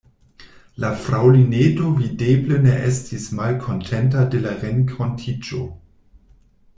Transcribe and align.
La 0.83 0.89
fraŭlineto 1.01 1.91
videble 1.99 2.57
ne 2.65 2.73
estis 2.87 3.27
malkontenta 3.41 4.23
de 4.37 4.41
la 4.47 4.55
renkontiĝo. 4.65 5.61